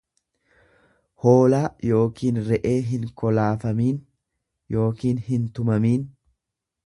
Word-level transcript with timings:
hoolaa 1.25 1.67
yookiin 1.89 2.39
re'ee 2.47 2.73
hinkolaafamin 2.87 4.01
yookiin 4.79 5.23
hintumamin. 5.31 6.11